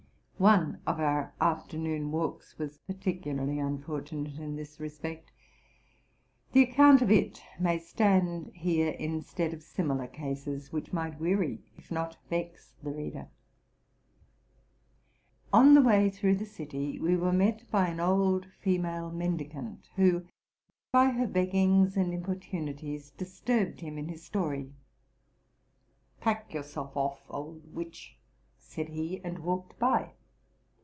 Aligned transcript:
One 0.41 0.81
of 0.87 0.99
our 0.99 1.35
afternoon 1.39 2.09
walks 2.11 2.57
was.particularly 2.57 3.59
unfortunate 3.59 4.39
in 4.39 4.55
this 4.55 4.79
respect: 4.79 5.31
the 6.51 6.63
account 6.63 7.03
of 7.03 7.11
it 7.11 7.43
may 7.59 7.77
stand 7.77 8.49
here 8.55 8.89
instead 8.97 9.53
of 9.53 9.61
simi 9.61 9.93
lar 9.93 10.07
cases, 10.07 10.73
which 10.73 10.91
might 10.91 11.19
weary 11.19 11.61
if 11.77 11.91
not 11.91 12.17
vex 12.27 12.73
the 12.81 12.89
reader. 12.89 13.27
On 15.53 15.75
the 15.75 15.81
way 15.83 16.09
through 16.09 16.37
the 16.37 16.47
city 16.47 16.97
we 16.99 17.15
were 17.15 17.31
met 17.31 17.69
by 17.69 17.89
an 17.89 17.99
old 17.99 18.47
female 18.59 19.11
mendicant, 19.11 19.91
who, 19.95 20.25
by 20.91 21.11
her 21.11 21.27
beggings 21.27 21.95
and 21.95 22.11
importunities, 22.15 23.11
disturbed 23.11 23.81
him 23.81 23.99
in 23.99 24.09
his 24.09 24.23
story. 24.23 24.73
'* 25.45 26.19
Pack 26.19 26.51
yourself 26.51 26.97
off, 26.97 27.21
old 27.29 27.71
witch!'' 27.75 28.17
said 28.57 28.89
he, 28.89 29.21
and 29.23 29.37
walked 29.37 29.77
by. 29.77 30.13